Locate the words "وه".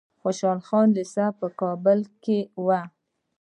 2.65-2.81